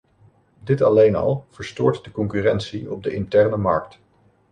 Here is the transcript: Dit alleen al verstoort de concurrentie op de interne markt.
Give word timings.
Dit 0.63 0.81
alleen 0.81 1.15
al 1.15 1.45
verstoort 1.49 2.03
de 2.03 2.11
concurrentie 2.11 2.91
op 2.91 3.03
de 3.03 3.13
interne 3.13 3.57
markt. 3.57 3.99